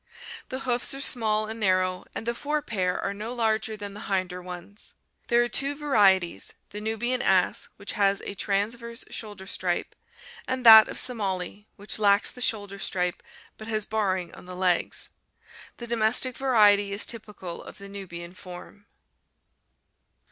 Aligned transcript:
The 0.49 0.61
hoofs 0.61 0.95
are 0.95 0.99
small 0.99 1.45
and 1.45 1.59
narrow 1.59 2.05
and 2.15 2.25
the 2.25 2.33
fore 2.33 2.63
pair 2.63 2.99
are 2.99 3.13
no 3.13 3.35
larger 3.35 3.77
than 3.77 3.93
the 3.93 3.99
hinder 4.09 4.41
ones. 4.41 4.95
There 5.27 5.43
are 5.43 5.47
two 5.47 5.75
varieties, 5.75 6.53
the 6.71 6.81
Nubian 6.81 7.21
ass, 7.21 7.69
which 7.77 7.91
has 7.91 8.19
a 8.21 8.33
trans 8.33 8.73
verse 8.73 9.05
shoulder 9.11 9.45
stripe, 9.45 9.93
and 10.47 10.65
that 10.65 10.87
of 10.87 10.97
Somali, 10.97 11.67
which 11.75 11.99
lacks 11.99 12.31
the 12.31 12.41
shoulder 12.41 12.79
stripe 12.79 13.21
but 13.59 13.67
has 13.67 13.85
barring 13.85 14.33
on 14.33 14.45
the 14.45 14.55
legs. 14.55 15.09
The 15.77 15.85
domestic 15.85 16.35
variety 16.35 16.91
is 16.91 17.05
typical 17.05 17.61
of 17.61 17.77
the 17.77 17.87
Nubian 17.87 18.33
form. 18.33 18.87